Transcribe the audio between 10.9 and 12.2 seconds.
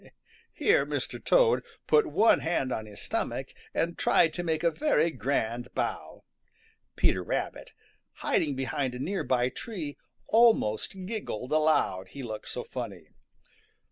giggled aloud,